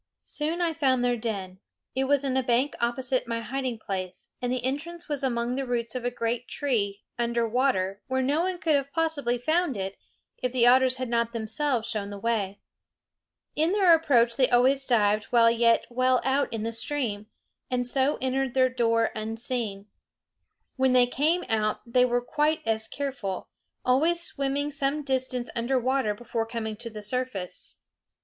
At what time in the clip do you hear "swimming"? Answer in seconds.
24.19-24.71